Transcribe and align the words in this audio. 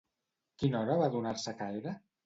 Quina 0.63 0.81
hora 0.81 0.97
va 1.03 1.11
adonar-se 1.13 1.57
que 1.63 1.73
era? 1.83 1.99